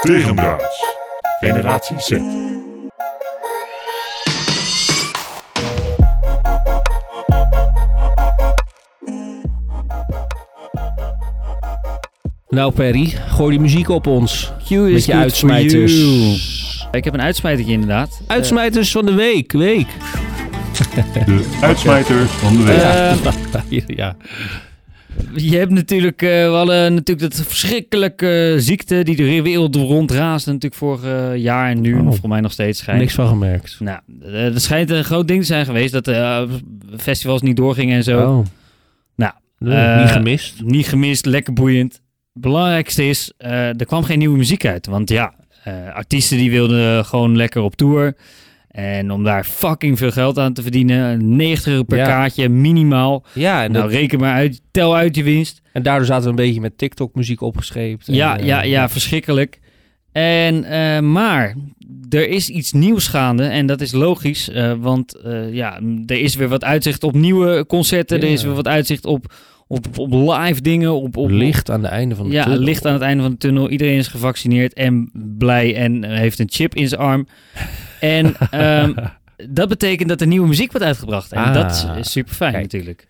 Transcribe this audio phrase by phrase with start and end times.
[0.00, 0.84] Tegendraads.
[1.40, 2.10] Generatie Z.
[12.48, 14.52] Nou Perry, gooi die muziek op ons.
[14.64, 15.94] Q is Met je uitsmijters.
[16.92, 18.20] Ik heb een uitsmijtertje inderdaad.
[18.26, 19.88] Uitsmijters van de week, week.
[21.26, 23.86] De uitsmijter van de week.
[23.86, 24.16] Ja.
[25.34, 30.80] je hebt natuurlijk, eh, we hadden natuurlijk dat verschrikkelijke ziekte die de wereld rondraasde natuurlijk
[30.80, 32.12] vorig eh, jaar en nu Oh.
[32.12, 33.00] voor mij nog steeds schijnt.
[33.00, 33.76] Niks van gemerkt.
[33.80, 36.42] Nou, eh, er schijnt een groot ding te zijn geweest dat eh,
[36.96, 38.18] festivals niet doorgingen en zo.
[38.20, 38.44] Oh.
[39.16, 40.62] Nou, Nee, eh, niet gemist.
[40.62, 42.00] Niet gemist, lekker boeiend.
[42.32, 44.86] Belangrijkste is, eh, er kwam geen nieuwe muziek uit.
[44.86, 45.34] Want ja,
[45.64, 48.14] eh, artiesten die wilden gewoon lekker op tour.
[48.70, 52.04] En om daar fucking veel geld aan te verdienen, 90 euro per Ja.
[52.06, 53.24] kaartje minimaal.
[53.32, 55.60] Ja, en, nou, dat- reken maar uit, tel uit je winst.
[55.72, 58.08] en daardoor zaten we een beetje met TikTok muziek opgescheept.
[58.08, 59.58] En, Ja, eh, ja, ja, verschrikkelijk.
[60.12, 61.54] En, eh, maar
[62.08, 64.50] er is iets nieuws gaande en dat is logisch.
[64.50, 65.16] eh, want
[65.52, 68.18] ja, er is weer wat uitzicht op nieuwe concerten.
[68.20, 68.26] Ja.
[68.26, 69.34] Er is weer wat uitzicht op,
[69.66, 70.92] op, op live dingen.
[70.94, 72.60] Op, op, Licht aan het einde van de Ja, tunnel.
[72.62, 73.70] licht aan het einde van de tunnel.
[73.70, 77.26] Iedereen is gevaccineerd en blij en heeft een chip in zijn arm.
[78.00, 78.92] En ehm,
[79.50, 81.32] dat betekent dat er nieuwe muziek wordt uitgebracht.
[81.32, 81.54] En Ah.
[81.54, 83.08] dat is super fijn natuurlijk.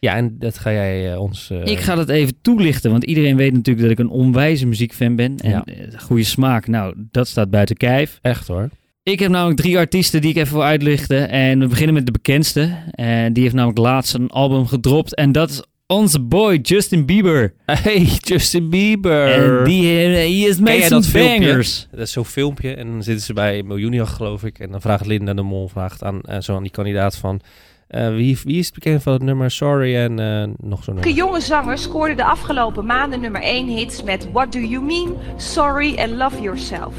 [0.00, 1.50] Ja, en dat ga jij eh, ons...
[1.50, 5.16] eh, Ik ga dat even toelichten, want iedereen weet natuurlijk dat ik een onwijze muziekfan
[5.16, 5.38] ben.
[5.38, 5.64] En Ja.
[5.64, 8.18] eh, goede smaak, nou, dat staat buiten kijf.
[8.22, 8.68] Echt hoor.
[9.02, 11.28] Ik heb namelijk drie artiesten die ik even wil uitlichten.
[11.28, 12.70] En we beginnen met de bekendste.
[12.90, 15.14] En die heeft namelijk laatst een album gedropt.
[15.14, 17.52] En dat is onze boy Justin Bieber.
[17.66, 19.58] Hey, Justin Bieber.
[19.58, 21.38] En die eh, he jij some dat filmpje?
[21.46, 21.86] bangers.
[21.90, 24.58] Dat is zo'n filmpje en dan zitten ze bij Miljoenia, geloof ik.
[24.58, 27.40] En dan vraagt Linda de Mol vraagt aan, eh, zo aan die kandidaat van...
[27.88, 31.12] eh, wie, wie is het bekend van het nummer Sorry en eh, nog zo'n nummer?
[31.14, 35.98] jonge zanger scoorde de afgelopen maanden nummer 1 hits met What Do You Mean, Sorry
[35.98, 36.94] and Love Yourself?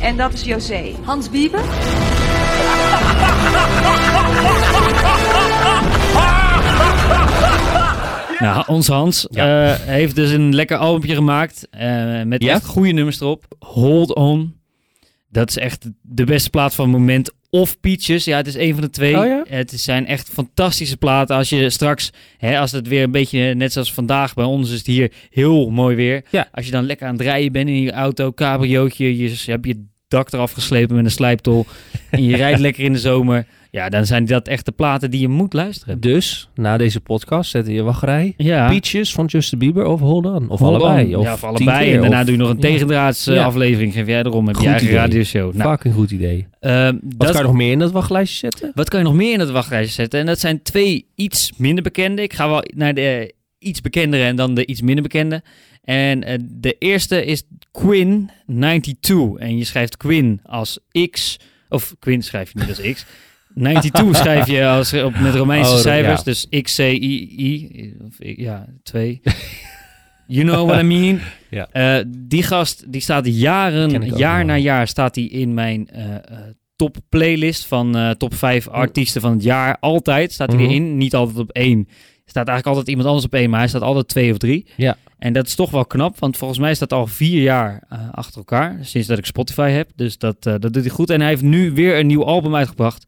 [0.00, 0.92] En dat is José.
[1.04, 1.60] Hans Bieber?
[8.42, 9.72] Nou, onze Hans Ja.
[9.72, 11.66] eh, heeft dus een lekker albumje gemaakt.
[11.70, 12.54] eh, met Ja?
[12.54, 13.44] echt goede nummers erop.
[13.58, 14.54] Hold On.
[15.28, 17.30] Dat is echt de beste plaat van het moment.
[17.50, 18.24] Of Peaches.
[18.24, 19.18] Ja, het is een van de twee.
[19.18, 19.42] Oh ja?
[19.48, 21.36] Het zijn echt fantastische platen.
[21.36, 24.78] Als je straks, hè, als het weer een beetje net zoals vandaag bij ons is
[24.78, 26.24] het hier heel mooi weer.
[26.30, 26.48] Ja.
[26.52, 29.66] Als je dan lekker aan het rijden bent in je auto, cabriootje, je, je hebt
[29.66, 31.66] je dak eraf geslepen met een slijptol
[32.10, 33.46] en je rijdt lekker in de zomer.
[33.74, 36.00] Ja, dan zijn dat echt de platen die je moet luisteren.
[36.00, 38.34] Dus, na deze podcast zetten je wachtrij.
[38.36, 38.68] Ja.
[38.68, 40.48] Peaches van Justin Bieber of Hold On?
[40.48, 41.14] Of Hold allebei?
[41.14, 41.20] on.
[41.20, 41.84] Of ja, of allebei.
[41.84, 43.44] keer, en daarna of- doe je nog een tegendraads eh, Ja.
[43.44, 43.92] aflevering.
[43.92, 44.96] Geef jij erom met je eigen idee.
[44.98, 45.54] radioshow.
[45.54, 46.46] Nou, Fucking goed idee.
[46.60, 48.72] ehm, Wat dat, kan je nog meer in dat wachtlijstje zetten?
[48.74, 50.20] wat kan je nog meer in het wachtlijstje zetten?
[50.20, 52.22] En dat zijn twee iets minder bekende.
[52.22, 55.42] Ik ga wel naar de iets bekendere en dan de iets minder bekende.
[55.84, 59.34] En eh, de eerste is Quinn 92.
[59.38, 60.78] En je schrijft Quinn als
[61.10, 61.36] X.
[61.68, 63.04] Of Quinn schrijf je niet als X.
[63.54, 66.22] 92 schrijf je als, op, met Romeinse Oh, cijfers.
[66.22, 67.94] Dus X, C, I, I.
[68.06, 69.20] Of, ja, 2.
[70.26, 71.20] You know what I mean?
[71.50, 71.68] Ja.
[71.72, 74.46] Eh, die gast, die staat jaren, jaar wel.
[74.46, 76.04] na jaar staat hij in mijn eh,
[76.76, 79.76] top playlist van top 5 artiesten van het jaar.
[79.80, 80.70] Altijd staat hij Mhm.
[80.70, 80.96] erin.
[80.96, 81.88] Niet altijd op één.
[82.24, 84.66] Staat eigenlijk altijd iemand anders op één, maar hij staat altijd twee of drie.
[84.76, 84.96] Ja.
[85.18, 88.78] En dat is toch wel knap, want volgens mij staat al vier jaar achter elkaar.
[88.80, 89.90] Sinds dat ik Spotify heb.
[89.96, 91.10] Dus dat, dat doet hij goed.
[91.10, 93.06] En hij heeft nu weer een nieuw album uitgebracht.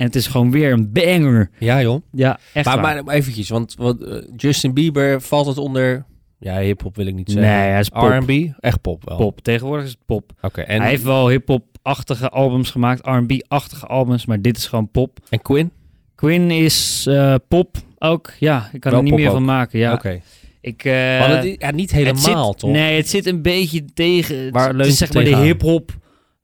[0.00, 1.50] En het is gewoon weer een banger.
[1.58, 2.02] Ja, joh.
[2.12, 3.04] Ja, echt Maar, waar.
[3.04, 6.04] maar eventjes, want wat, eh, Justin Bieber valt het onder...
[6.38, 7.50] Ja, hip-hop wil ik niet zeggen.
[7.52, 7.90] Nee, hij is.
[7.92, 8.52] R&B?
[8.60, 9.16] Echt pop wel.
[9.16, 9.40] Pop.
[9.40, 10.32] Tegenwoordig is het pop.
[10.42, 15.18] Oké, en, Hij heeft wel hip-hop-achtige albums gemaakt, R&B-achtige albums, maar dit is gewoon pop.
[15.28, 15.70] en Quinn?
[16.14, 18.32] Quinn is eh, pop ook.
[18.38, 19.32] Ja, ik kan Wel er niet meer ook.
[19.34, 19.78] van maken.
[19.78, 20.20] Ja, Oké.
[20.60, 20.84] ik.
[20.84, 22.70] eh, Maar het, ja, niet helemaal, zit, toch?
[22.70, 24.52] Nee, het zit een beetje tegen.
[24.52, 25.98] Waar het leunt is zeg maar de hip-hop.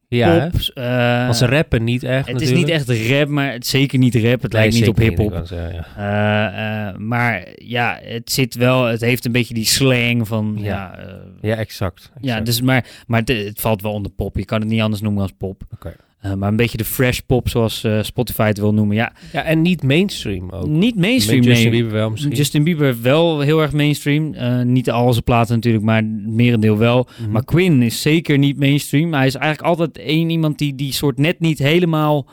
[0.08, 3.70] Ja, eh, Want ze rappen niet echt het is niet echt rap, maar het is
[3.70, 4.42] zeker niet rap.
[4.42, 5.46] Het lijkt niet op hip-hop.
[5.50, 5.86] Ja.
[5.96, 8.84] Eh, eh, maar ja, het zit wel.
[8.84, 10.56] Het heeft een beetje die slang van.
[10.58, 10.98] Ja, Ja.
[10.98, 12.12] eh, ja, exact.
[12.20, 14.36] ja dus maar, maar het, het valt wel onder pop.
[14.36, 15.62] Je kan het niet anders noemen als pop.
[15.72, 15.94] Oké.
[16.26, 18.96] Eh, maar een beetje de fresh pop, zoals eh, Spotify het wil noemen.
[18.96, 20.66] Ja, ja, en niet mainstream ook.
[20.66, 21.38] niet mainstream.
[21.38, 21.80] Met Justin nee.
[21.80, 22.32] Bieber wel misschien.
[22.32, 24.34] Justin Bieber wel heel erg mainstream.
[24.34, 27.08] Eh, niet al zijn platen natuurlijk, maar het merendeel wel.
[27.20, 27.30] Mhm.
[27.30, 29.14] Maar Quinn is zeker niet mainstream.
[29.14, 32.28] Hij is eigenlijk altijd één iemand die die soort net niet helemaal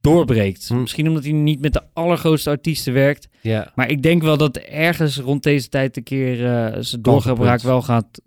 [0.00, 0.68] doorbreekt.
[0.68, 0.80] Hm.
[0.80, 3.28] Misschien omdat hij niet met de allergrootste artiesten werkt.
[3.40, 3.72] ja.
[3.74, 6.36] Maar ik denk wel dat ergens rond deze tijd een keer
[6.80, 8.20] zijn doorgebraak wel gaat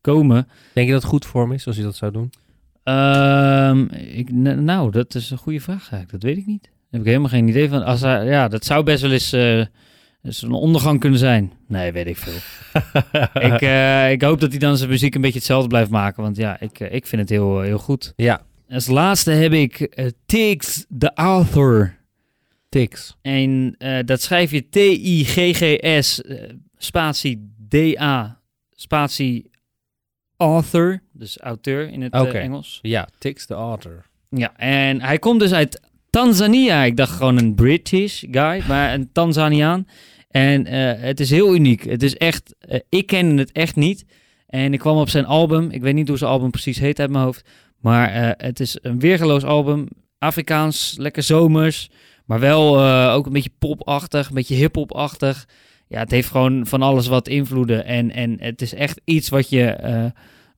[0.00, 0.48] komen.
[0.72, 2.32] Denk je dat het goed voor hem is als hij dat zou doen?
[2.82, 6.10] Ehm, ik, nou, dat is een goede vraag eigenlijk.
[6.10, 6.62] Dat weet ik niet.
[6.62, 7.84] Daar heb ik helemaal geen idee van.
[7.84, 9.58] Als hij, ja, dat zou best wel eens eh,
[10.20, 11.52] een ondergang kunnen zijn.
[11.68, 12.40] Nee, weet ik veel.
[13.52, 16.22] ik, eh, ik hoop dat hij dan zijn muziek een beetje hetzelfde blijft maken.
[16.22, 18.12] Want ja, ik, eh, ik vind het heel, heel goed.
[18.16, 19.96] Ja, Als laatste heb ik
[20.26, 22.00] Tiggs the Author.
[22.68, 23.16] Tix.
[23.22, 26.22] En dat schrijf je T-I-G-G-S
[26.76, 29.50] spatie D-A spatie
[30.36, 31.02] author.
[31.22, 32.34] Dus auteur in het eh.
[32.34, 32.78] Engels.
[32.82, 34.04] Ja, Tix the Author.
[34.28, 35.80] Ja, en hij komt dus uit
[36.10, 36.82] Tanzania.
[36.82, 39.86] Ik dacht gewoon een British guy, maar een Tanzaniaan.
[40.30, 41.84] En eh, het is heel uniek.
[41.84, 44.04] Het is echt, eh, ik ken het echt niet.
[44.46, 45.70] En ik kwam op zijn album.
[45.70, 47.48] Ik weet niet hoe zijn album precies heet uit mijn hoofd.
[47.80, 49.88] Maar het is een weergeloos album.
[50.18, 51.90] Afrikaans, lekker zomers.
[52.24, 52.80] Maar wel
[53.10, 55.48] ook een beetje popachtig, een beetje hip-hop-achtig.
[55.88, 57.84] Ja, het heeft gewoon van alles wat invloeden.
[57.84, 59.76] En, en het is echt iets wat je,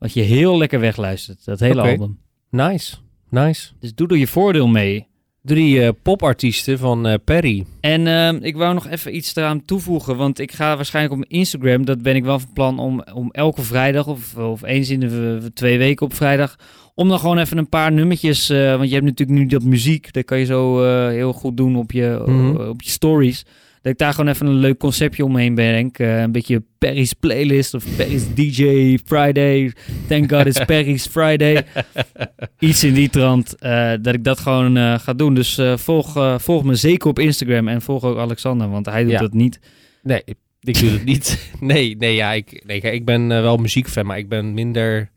[0.05, 1.45] wat je heel lekker wegluistert.
[1.45, 2.19] Dat hele album.
[2.51, 2.97] Nice,
[3.29, 3.71] nice.
[3.81, 5.07] Dus doe er je voordeel mee.
[5.43, 7.65] Drie eh, popartiesten van eh, Perry.
[7.81, 11.85] En ehm, ik wou nog even iets eraan toevoegen, want ik ga waarschijnlijk op Instagram,
[11.85, 15.51] dat ben ik wel van plan om, om elke vrijdag of, of eens in de
[15.55, 16.59] twee weken op vrijdag,
[16.95, 20.13] om dan gewoon even een paar nummertjes, eh, want je hebt natuurlijk nu dat muziek,
[20.13, 22.57] dat kan je zo eh, heel goed doen op je, Mhm.
[22.69, 23.45] op je stories.
[23.83, 25.97] Dat ik daar gewoon even een leuk conceptje omheen breng.
[25.97, 28.63] Eh, een beetje Perry's playlist of Perry's DJ
[29.05, 29.73] Friday.
[30.09, 31.65] Thank God it's Perry's Friday.
[32.59, 33.55] Iets in die trant.
[33.59, 35.35] eh, dat ik dat gewoon eh, ga doen.
[35.35, 37.69] Dus eh, volg, eh, volg me zeker op Instagram.
[37.69, 39.19] En volg ook Alexander, want hij doet Ja.
[39.19, 39.61] dat niet.
[40.03, 41.51] Nee, ik- doe het niet.
[41.61, 45.11] Nee, nee, ja, ik, nee, ik ben eh, wel muziekfan, maar ik ben minder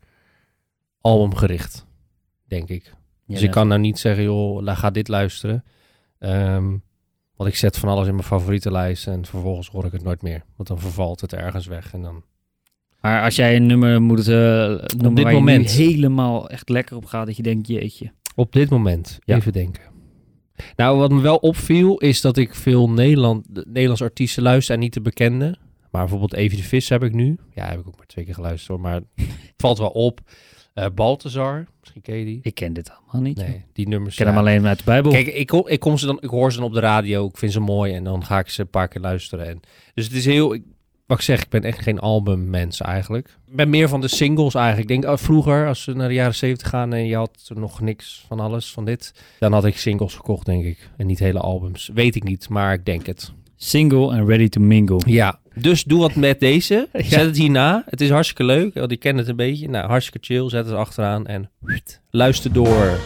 [1.00, 1.86] albumgericht,
[2.46, 2.94] denk ik.
[3.26, 5.64] Dus ik kan nou niet zeggen, joh, la, ga dit luisteren.
[6.18, 6.76] Ehm,
[7.36, 10.44] want ik zet van alles in mijn favorietenlijst en vervolgens hoor ik het nooit meer.
[10.56, 12.22] Want dan vervalt het ergens weg en dan...
[13.00, 15.76] Maar als jij een nummer moet eh noemen dit waar je moment.
[15.78, 18.12] nu helemaal echt lekker op gaat, dat je denkt, jeetje.
[18.34, 19.36] Op dit moment, Ja.
[19.36, 19.82] even denken.
[20.76, 24.80] Nou, wat me wel opviel, is dat ik veel Nederland, de Nederlandse artiesten luister en
[24.80, 25.56] niet de bekende.
[25.90, 27.38] Maar bijvoorbeeld Evie de Vis heb ik nu.
[27.54, 30.20] Ja, heb ik ook maar twee keer geluisterd hoor, maar het valt wel op.
[30.78, 32.38] Eh Balthazar, misschien ken je die?
[32.42, 33.36] Ik ken dit allemaal niet.
[33.36, 34.18] Nee, die nummers.
[34.18, 35.12] Ik ken hem alleen uit de Bijbel.
[35.12, 37.36] Kijk, ik, kom- ik, kom ze dan, ik hoor ze dan op de radio, ik
[37.38, 39.46] vind ze mooi en dan ga ik ze een paar keer luisteren.
[39.48, 39.60] En,
[39.94, 40.62] dus het is heel, ik,
[41.06, 43.28] wat ik zeg, ik ben echt geen albummens eigenlijk.
[43.46, 44.90] Ik ben meer van de singles eigenlijk.
[44.90, 47.80] Ik denk oh, vroeger, als we naar de jaren zeventig gaan en je had nog
[47.80, 50.90] niks van alles van dit, dan had ik singles gekocht, denk ik.
[50.96, 51.90] En niet hele albums.
[51.94, 53.32] Weet ik niet, maar ik denk het.
[53.56, 55.00] Single and ready to mingle.
[55.06, 56.88] Ja, dus doe wat met deze.
[56.92, 57.04] Ja.
[57.04, 57.84] Zet het hierna.
[57.86, 59.68] Het is hartstikke leuk, want ik ken het een beetje.
[59.68, 60.48] Nou, hartstikke chill.
[60.48, 61.50] Zet het achteraan en
[62.10, 62.98] luister door.